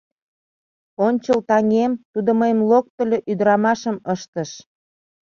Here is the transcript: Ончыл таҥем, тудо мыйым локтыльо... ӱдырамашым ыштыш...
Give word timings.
Ончыл 1.07 1.39
таҥем, 1.49 1.93
тудо 2.13 2.29
мыйым 2.39 2.59
локтыльо... 2.69 3.17
ӱдырамашым 3.31 3.97
ыштыш... 4.13 4.51